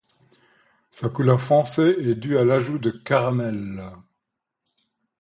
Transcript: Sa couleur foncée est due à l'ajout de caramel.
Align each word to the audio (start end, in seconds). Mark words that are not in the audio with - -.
Sa 0.89 1.09
couleur 1.09 1.39
foncée 1.39 1.93
est 1.99 2.15
due 2.15 2.39
à 2.39 2.43
l'ajout 2.43 2.79
de 2.79 2.89
caramel. 2.89 3.83